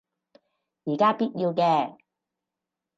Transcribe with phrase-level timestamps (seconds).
[0.03, 0.03] 而
[0.97, 1.97] 家必須要嘅